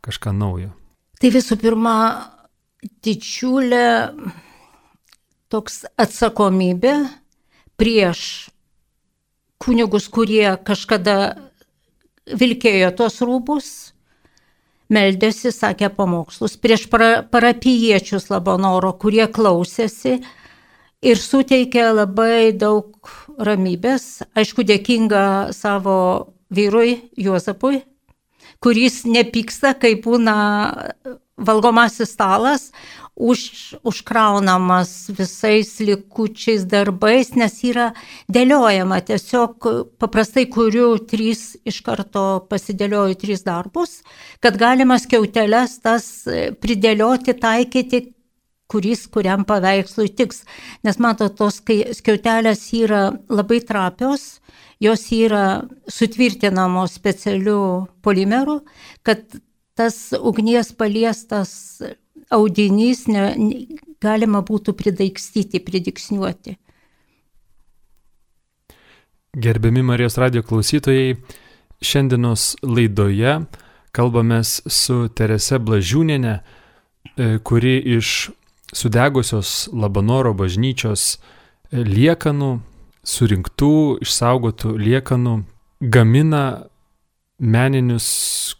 kažką 0.06 0.34
naujo? 0.38 0.72
Tai 1.20 1.32
visų 1.34 1.58
pirma, 1.60 1.96
didžiulė 3.04 3.88
toks 5.52 5.84
atsakomybė 6.00 6.94
prieš 7.80 8.50
kunigus, 9.64 10.10
kurie 10.12 10.56
kažkada 10.68 11.18
vilkėjo 12.28 12.92
tos 13.00 13.20
rūbus, 13.24 13.70
meldėsi, 14.94 15.52
sakė 15.56 15.90
pamokslus, 15.96 16.58
prieš 16.60 16.86
parapiečius 16.92 18.30
Labonoro, 18.32 18.94
kurie 19.00 19.26
klausėsi, 19.32 20.20
ir 21.04 21.20
suteikia 21.20 21.92
labai 21.94 22.54
daug 22.56 23.12
ramybės. 23.38 24.24
Aišku, 24.38 24.66
dėkinga 24.68 25.54
savo 25.56 25.98
vyrui 26.54 27.10
Juozapui, 27.20 27.84
kuris 28.64 29.04
nepyksta, 29.10 29.74
kai 29.76 29.96
būna 30.00 30.36
valgomasis 31.38 32.14
stalas, 32.14 32.70
už, 33.16 33.76
užkraunamas 33.86 35.10
visais 35.14 35.76
likučiais 35.80 36.66
darbais, 36.66 37.34
nes 37.38 37.54
yra 37.66 37.92
dėliojama. 38.32 39.02
Tiesiog 39.06 39.68
paprastai 40.02 40.48
kuriu 40.50 40.96
trys, 40.98 41.54
iš 41.66 41.82
karto 41.86 42.46
pasidėlioju 42.50 43.20
trys 43.22 43.46
darbus, 43.46 44.00
kad 44.42 44.58
galima 44.58 44.98
skiauteles 45.02 45.78
tas 45.84 46.10
pridėlioti, 46.62 47.38
taikyti 47.38 48.06
kuris 48.74 49.06
kuriam 49.14 49.46
paveikslui 49.46 50.10
tiks. 50.18 50.44
Nes 50.84 51.00
mato, 51.00 51.30
tos 51.30 51.62
skiautelės 51.62 52.66
yra 52.82 53.06
labai 53.30 53.62
trapios, 53.62 54.42
jos 54.82 55.06
yra 55.14 55.64
sutvirtinamos 55.88 56.98
specialiu 56.98 57.86
polimeru, 58.04 58.64
kad 59.06 59.22
tas 59.78 60.12
ugnies 60.20 60.74
paliestas 60.78 61.54
audinys 62.34 63.06
ne, 63.10 63.30
galima 64.04 64.44
būtų 64.46 64.76
pridaikstyti, 64.78 65.62
pridiksniuoti. 65.64 66.58
Gerbiami 69.34 69.82
Marijos 69.82 70.20
radio 70.22 70.44
klausytojai, 70.46 71.16
šiandienos 71.82 72.54
laidoje 72.62 73.40
kalbamės 73.94 74.60
su 74.70 75.08
Terese 75.14 75.58
Blažiūnenė, 75.62 76.36
e, 76.38 77.38
kuri 77.46 77.80
iš 77.98 78.30
sudegusios 78.74 79.70
Labanoro 79.74 80.34
bažnyčios 80.38 81.18
liekanų, 81.74 82.58
surinktų, 83.04 83.74
išsaugotų 84.04 84.76
liekanų, 84.80 85.36
gamina 85.82 86.44
meninius 87.40 88.08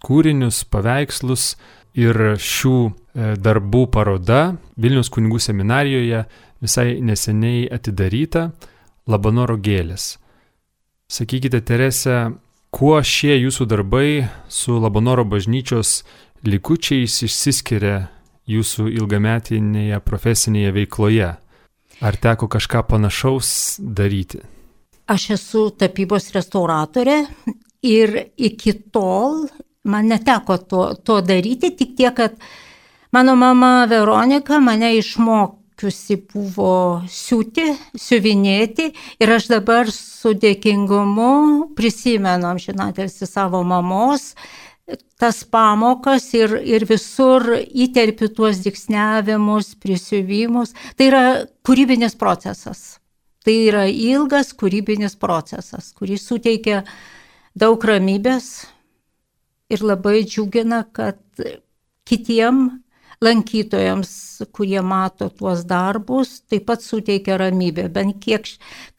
kūrinius, 0.04 0.64
paveikslus 0.68 1.54
ir 1.96 2.18
šių 2.42 2.78
e, 2.84 2.92
darbų 3.38 3.86
paroda 3.94 4.56
Vilnius 4.76 5.12
kunigų 5.14 5.40
seminarijoje 5.44 6.24
visai 6.64 7.00
neseniai 7.02 7.68
atidaryta 7.72 8.52
Labanoro 9.08 9.58
gėlės. 9.60 10.18
Sakykite, 11.12 11.60
Terese, 11.62 12.34
kuo 12.74 12.98
šie 13.04 13.36
jūsų 13.44 13.68
darbai 13.70 14.26
su 14.50 14.80
Labanoro 14.82 15.26
bažnyčios 15.28 16.02
likučiais 16.48 17.20
išsiskiria 17.28 18.08
jūsų 18.50 18.90
ilgametinėje 18.92 20.00
profesinėje 20.04 20.74
veikloje? 20.80 21.30
Ar 22.04 22.18
teko 22.20 22.50
kažką 22.52 22.84
panašaus 22.90 23.78
daryti? 23.80 24.42
Aš 25.08 25.30
esu 25.38 25.68
tapybos 25.78 26.32
restauratorė 26.36 27.22
ir 27.84 28.16
iki 28.40 28.74
tol 28.92 29.46
man 29.84 30.08
neteko 30.08 30.58
to, 30.58 30.84
to 31.04 31.20
daryti, 31.22 31.74
tik 31.76 31.96
tiek, 31.98 32.16
kad 32.16 32.40
mano 33.12 33.36
mama 33.36 33.86
Veronika 33.90 34.60
mane 34.64 34.94
išmokiusi 34.98 36.22
buvo 36.32 37.04
siūti, 37.12 37.68
siuvinėti 38.00 38.90
ir 39.20 39.36
aš 39.38 39.50
dabar 39.52 39.92
su 39.92 40.34
dėkingumu 40.40 41.74
prisimenu 41.76 42.54
amžinatelsi 42.54 43.28
savo 43.28 43.64
mamos 43.68 44.34
tas 45.20 45.44
pamokas 45.48 46.26
ir, 46.36 46.58
ir 46.68 46.86
visur 46.90 47.46
įterpi 47.56 48.30
tuos 48.36 48.60
diksnevimus, 48.66 49.74
prisiuvimus. 49.80 50.74
Tai 50.98 51.08
yra 51.08 51.24
kūrybinis 51.66 52.18
procesas. 52.20 53.00
Tai 53.44 53.56
yra 53.68 53.88
ilgas 53.88 54.54
kūrybinis 54.56 55.18
procesas, 55.20 55.92
kuris 55.96 56.28
suteikia 56.30 56.84
daug 57.60 57.84
ramybės 57.84 58.54
ir 59.74 59.84
labai 59.84 60.24
džiugina, 60.24 60.84
kad 60.96 61.20
kitiem 62.08 62.66
lankytojams, 63.24 64.14
kurie 64.56 64.82
mato 64.84 65.30
tuos 65.32 65.64
darbus, 65.68 66.42
taip 66.52 66.68
pat 66.68 66.84
suteikia 66.84 67.38
ramybę. 67.40 67.88
Bent 67.92 68.20
kiek 68.24 68.48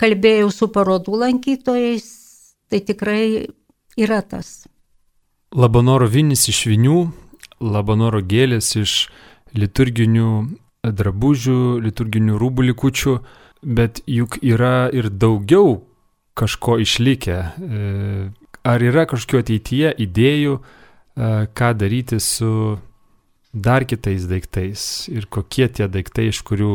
kalbėjau 0.00 0.52
su 0.52 0.68
parodų 0.72 1.20
lankytojais, 1.24 2.06
tai 2.68 2.80
tikrai 2.84 3.24
yra 4.00 4.22
tas. 4.24 4.64
Labanoro 5.54 6.08
vinis 6.10 6.48
iš 6.50 6.64
vinių, 6.66 6.98
labanoro 7.62 8.18
gėlės 8.26 8.72
iš 8.74 8.94
liturginių 9.54 10.30
drabužių, 10.82 11.58
liturginių 11.84 12.38
rūbų 12.42 12.64
likučių, 12.72 13.14
bet 13.62 14.00
juk 14.10 14.40
yra 14.42 14.88
ir 14.90 15.12
daugiau 15.14 15.76
kažko 16.34 16.80
išlikę. 16.82 17.38
E, 17.38 17.84
ar 18.66 18.82
yra 18.82 19.06
kažkokio 19.06 19.44
ateityje 19.44 19.94
idėjų, 20.08 20.58
e, 20.58 21.30
ką 21.54 21.70
daryti 21.78 22.18
su 22.18 22.50
dar 23.54 23.86
kitais 23.86 24.26
daiktais 24.26 25.06
ir 25.14 25.30
kokie 25.30 25.70
tie 25.70 25.86
daiktai, 25.86 26.32
iš 26.34 26.42
kurių 26.42 26.74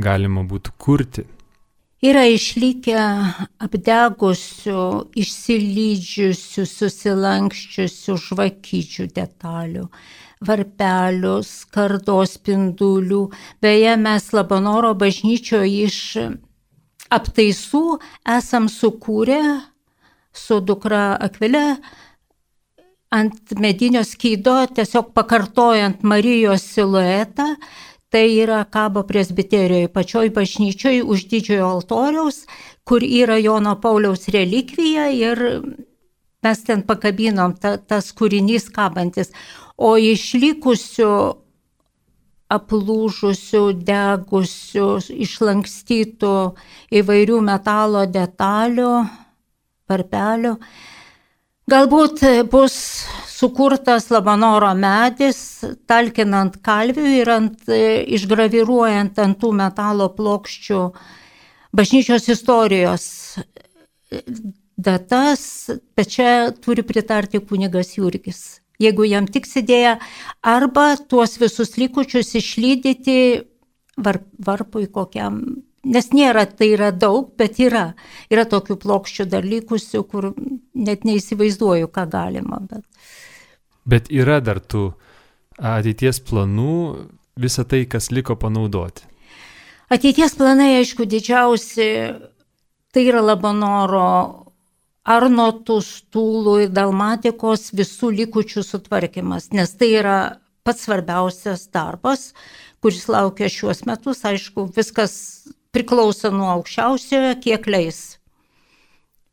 galima 0.00 0.40
būtų 0.48 0.72
kurti? 0.80 1.28
Yra 2.06 2.22
išlikę 2.30 2.98
apdegusių, 3.66 4.82
išsilydžiusių, 5.18 6.66
susilankščiusių 6.76 8.16
žvakyčių 8.26 9.06
detalių. 9.16 9.88
varpelius, 10.46 11.64
kardos 11.72 12.34
spindulių. 12.36 13.22
Beje, 13.64 13.94
mes 13.96 14.26
Labanoro 14.36 14.92
bažnyčioje 14.94 15.86
iš 15.86 15.98
aptaisų 17.08 17.96
esam 18.36 18.68
sukūrę 18.68 19.40
su 20.36 20.60
dukra 20.60 21.16
Akvilė 21.16 21.78
ant 23.16 23.56
medinio 23.56 24.02
skydo, 24.04 24.58
tiesiog 24.76 25.12
pakartojant 25.16 26.02
Marijos 26.04 26.68
siluetą, 26.74 27.54
tai 28.10 28.26
yra 28.38 28.64
kabo 28.70 29.02
presbiterijoje, 29.06 29.88
pačioj 29.92 30.30
bažnyčioj 30.34 31.02
už 31.02 31.26
didžiojo 31.30 31.68
altoriaus, 31.78 32.44
kur 32.86 33.02
yra 33.02 33.38
Jono 33.42 33.74
Pauliaus 33.80 34.28
relikvija 34.28 35.08
ir 35.10 35.42
mes 36.46 36.62
ten 36.64 36.84
pakabinom 36.86 37.56
ta, 37.58 37.76
tas 37.76 38.12
kūrinys 38.14 38.70
kabantis. 38.70 39.32
O 39.76 39.96
išlikusių 39.98 41.12
aplūžusių, 42.56 43.62
degusių, 43.88 44.90
išlankstytų 45.26 46.34
įvairių 47.00 47.40
metalo 47.42 48.04
detalių, 48.06 48.92
varpelių, 49.90 50.52
Galbūt 51.66 52.20
bus 52.46 52.74
sukurtas 53.26 54.04
Labanoro 54.14 54.68
medis, 54.78 55.38
talkinant 55.90 56.60
kalvių 56.62 57.06
ir 57.10 57.30
ant, 57.34 57.64
išgraviruojant 57.66 59.18
ant 59.18 59.38
tų 59.40 59.50
metalo 59.58 60.06
plokščių 60.14 60.78
bažnyčios 61.74 62.28
istorijos 62.30 63.08
datas, 64.78 65.42
bet 65.98 66.14
čia 66.14 66.30
turi 66.62 66.86
pritarti 66.86 67.42
kunigas 67.42 67.96
Jurgis. 67.96 68.60
Jeigu 68.78 69.08
jam 69.08 69.26
tiks 69.26 69.58
idėja, 69.58 69.96
arba 70.46 70.92
tuos 71.10 71.34
visus 71.40 71.74
likučius 71.80 72.30
išlydyti 72.38 73.18
varp, 73.98 74.28
varpui 74.38 74.86
kokiam 74.86 75.42
Nes 75.86 76.08
nėra, 76.10 76.46
tai 76.50 76.72
yra 76.74 76.90
daug, 76.90 77.28
bet 77.38 77.60
yra. 77.62 77.92
Yra 78.32 78.46
tokių 78.50 78.78
plokščių 78.82 79.26
dar 79.30 79.46
likusių, 79.46 80.02
kur 80.10 80.32
net 80.74 81.04
neįsivaizduoju, 81.06 81.90
ką 81.94 82.06
galima. 82.10 82.58
Bet, 82.66 82.82
bet 83.86 84.10
yra 84.10 84.40
dar 84.42 84.58
tų 84.58 84.88
ateities 85.56 86.20
planų 86.26 86.78
visą 87.38 87.64
tai, 87.68 87.84
kas 87.86 88.10
liko 88.10 88.36
panaudoti. 88.40 89.06
Ateities 89.92 90.34
planai, 90.34 90.72
aišku, 90.80 91.06
didžiausi, 91.06 91.86
tai 92.90 93.04
yra 93.06 93.22
Labanoro 93.22 94.08
Arnotų, 95.06 95.76
Stūlų 95.86 96.56
ir 96.64 96.72
Dalmatikos 96.74 97.70
visų 97.78 98.10
likučių 98.16 98.64
sutvarkymas, 98.66 99.52
nes 99.54 99.76
tai 99.78 99.92
yra 100.00 100.16
pats 100.66 100.88
svarbiausias 100.88 101.68
darbas, 101.70 102.32
kuris 102.82 103.06
laukia 103.06 103.46
šiuos 103.52 103.84
metus. 103.86 104.24
Aišku, 104.26 104.66
viskas 104.74 105.14
priklauso 105.76 106.32
nuo 106.32 106.48
aukščiausiojo, 106.56 107.36
kiek 107.44 107.68
leis. 107.68 108.16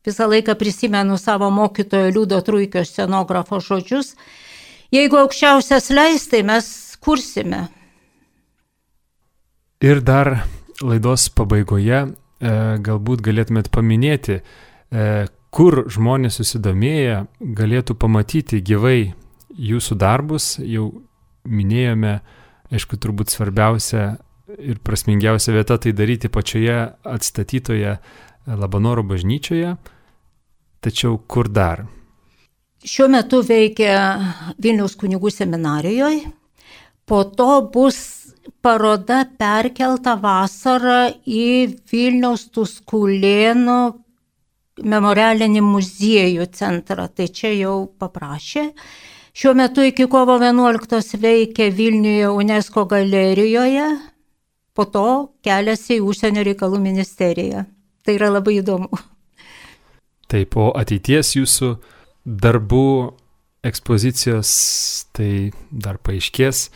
Visą 0.04 0.28
laiką 0.28 0.54
prisimenu 0.60 1.16
savo 1.16 1.48
mokytojo 1.50 2.10
Liudo 2.12 2.40
Truikio 2.44 2.84
scenografo 2.84 3.60
žodžius. 3.64 4.12
Jeigu 4.92 5.16
aukščiausias 5.22 5.88
leis, 5.96 6.26
tai 6.28 6.42
mes 6.44 6.66
kursime. 7.00 7.64
Ir 9.84 10.02
dar 10.04 10.44
laidos 10.84 11.30
pabaigoje 11.32 11.96
e, 12.04 12.06
galbūt 12.84 13.24
galėtumėt 13.24 13.70
paminėti, 13.72 14.38
e, 14.40 15.08
kur 15.54 15.84
žmonės 15.92 16.38
susidomėję 16.40 17.24
galėtų 17.56 17.96
pamatyti 17.96 18.60
gyvai 18.64 19.14
jūsų 19.56 19.98
darbus. 20.00 20.54
Jau 20.60 20.90
minėjome, 21.44 22.18
aišku, 22.72 23.00
turbūt 23.00 23.32
svarbiausia 23.32 24.18
ir 24.58 24.78
prasmingiausia 24.84 25.54
vieta 25.54 25.78
tai 25.78 25.92
daryti 25.96 26.28
pačioje 26.28 26.76
atstatytoje 27.04 27.96
Labanoro 28.46 29.02
bažnyčioje. 29.02 29.76
Tačiau 30.84 31.18
kur 31.26 31.48
dar? 31.48 31.86
Šiuo 32.84 33.08
metu 33.08 33.40
veikia 33.40 33.96
Vilniaus 34.60 34.98
kunigų 35.00 35.32
seminarijoje. 35.32 36.26
Po 37.08 37.22
to 37.24 37.62
bus 37.72 37.96
paroda 38.64 39.22
perkelta 39.40 40.18
vasarą 40.20 41.08
į 41.24 41.80
Vilniaus 41.88 42.50
Tuskulėnų 42.52 43.80
memorialinį 44.84 45.64
muziejų 45.64 46.50
centrą. 46.52 47.08
Tai 47.08 47.30
čia 47.32 47.54
jau 47.56 47.76
paprašė. 47.96 48.68
Šiuo 49.34 49.54
metu 49.56 49.82
iki 49.88 50.04
kovo 50.06 50.36
11 50.36 51.16
veikia 51.22 51.72
Vilniuje 51.72 52.28
UNESCO 52.28 52.84
galerijoje 52.92 53.88
po 54.74 54.86
to 54.90 55.08
keliasi 55.44 55.98
į 55.98 56.04
užsienio 56.04 56.44
reikalų 56.46 56.80
ministeriją. 56.82 57.64
Tai 58.04 58.16
yra 58.18 58.30
labai 58.34 58.58
įdomu. 58.60 58.90
Taip, 60.30 60.56
o 60.56 60.72
ateities 60.76 61.34
jūsų 61.36 61.70
darbų 62.24 62.88
ekspozicijos 63.64 64.50
tai 65.16 65.52
dar 65.70 66.00
paaiškės. 66.02 66.68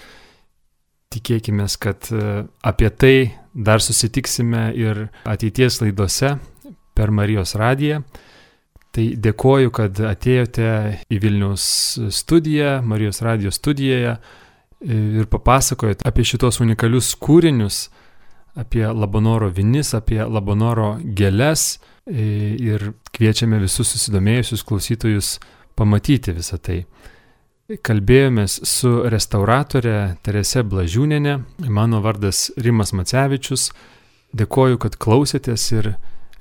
Tikėkime, 1.13 1.65
kad 1.81 2.09
e, 2.13 2.23
apie 2.69 2.89
tai 2.93 3.15
dar 3.53 3.81
susitiksime 3.81 4.69
ir 4.77 5.07
ateities 5.29 5.81
laidose 5.83 6.35
per 6.97 7.13
Marijos 7.13 7.57
radiją. 7.57 8.03
Tai 8.93 9.05
dėkoju, 9.21 9.73
kad 9.73 10.01
atėjote 10.11 10.69
į 11.13 11.21
Vilnius 11.23 11.65
studiją, 12.15 12.79
Marijos 12.85 13.21
radijos 13.25 13.59
studijoje 13.61 14.17
ir 14.85 15.27
papasakojot 15.31 16.05
apie 16.07 16.25
šitos 16.27 16.61
unikalius 16.63 17.15
kūrinius, 17.19 17.89
apie 18.59 18.85
Labanoro 18.87 19.51
vinis, 19.55 19.95
apie 19.95 20.21
Labanoro 20.25 20.97
gėles 21.03 21.79
ir 22.09 22.93
kviečiame 23.15 23.61
visus 23.63 23.93
susidomėjusius 23.95 24.65
klausytojus 24.67 25.37
pamatyti 25.79 26.35
visą 26.37 26.59
tai. 26.59 26.83
Kalbėjomės 27.85 28.63
su 28.65 28.91
restauratorė 29.13 30.17
Terese 30.25 30.63
Blažiūnenė, 30.65 31.35
mano 31.69 32.01
vardas 32.01 32.47
Rimas 32.57 32.95
Macevičius. 32.97 33.69
Dėkoju, 34.33 34.81
kad 34.81 34.97
klausėtės 35.01 35.67
ir 35.77 35.91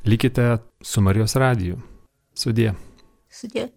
likite 0.07 0.47
su 0.83 1.03
Marijos 1.03 1.35
radiju. 1.35 1.81
Sudė. 2.35 2.71
Sudė. 3.27 3.67